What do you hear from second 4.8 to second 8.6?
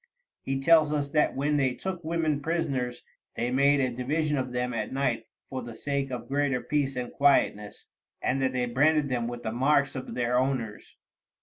night for the sake of greater peace and quietness, and that